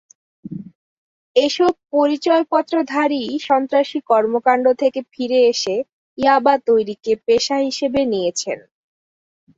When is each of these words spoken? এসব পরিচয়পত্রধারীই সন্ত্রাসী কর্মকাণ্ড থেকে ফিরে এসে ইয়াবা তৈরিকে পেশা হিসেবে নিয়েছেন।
এসব 1.35 1.73
পরিচয়পত্রধারীই 1.93 3.31
সন্ত্রাসী 3.47 3.99
কর্মকাণ্ড 4.09 4.65
থেকে 4.81 4.99
ফিরে 5.11 5.39
এসে 5.51 5.75
ইয়াবা 6.17 6.53
তৈরিকে 6.67 7.11
পেশা 7.27 7.57
হিসেবে 7.67 8.01
নিয়েছেন। 8.11 8.59